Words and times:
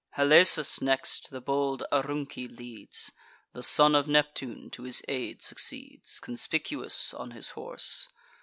Halesus, 0.17 0.81
next, 0.81 1.29
the 1.29 1.39
bold 1.41 1.83
Aurunci 1.91 2.47
leads: 2.47 3.11
The 3.53 3.61
son 3.61 3.93
of 3.93 4.07
Neptune 4.07 4.71
to 4.71 4.81
his 4.81 5.03
aid 5.07 5.43
succeeds, 5.43 6.19
Conspicuous 6.19 7.13
on 7.13 7.29
his 7.29 7.49
horse. 7.49 8.07